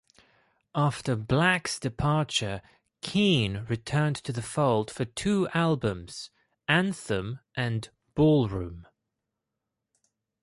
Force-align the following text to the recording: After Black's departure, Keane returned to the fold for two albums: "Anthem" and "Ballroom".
After 0.73 1.15
Black's 1.15 1.79
departure, 1.79 2.63
Keane 3.03 3.67
returned 3.69 4.15
to 4.15 4.33
the 4.33 4.41
fold 4.41 4.89
for 4.89 5.05
two 5.05 5.47
albums: 5.53 6.31
"Anthem" 6.67 7.39
and 7.55 7.87
"Ballroom". 8.15 8.87